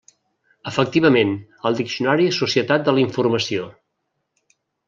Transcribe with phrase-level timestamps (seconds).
[0.71, 1.35] Efectivament,
[1.71, 3.71] el diccionari Societat de la informació.